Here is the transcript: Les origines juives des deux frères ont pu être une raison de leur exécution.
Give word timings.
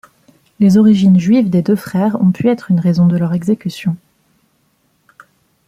Les 0.59 0.79
origines 0.79 1.19
juives 1.19 1.51
des 1.51 1.61
deux 1.61 1.75
frères 1.75 2.19
ont 2.19 2.31
pu 2.31 2.47
être 2.49 2.71
une 2.71 2.79
raison 2.79 3.05
de 3.05 3.15
leur 3.19 3.33
exécution. 3.35 3.95